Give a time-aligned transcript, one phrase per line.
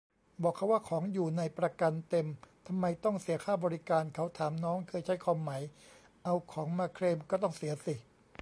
[0.43, 2.27] บอกเขาว่าของอยู่ในประกันเต็ม
[2.67, 5.51] ทำไมต้องเสียค่าบริการ เขาถาม น้องเคยใช้คอมไหม
[6.23, 7.95] เอาของมาเคลมก็ต้องเสียสิ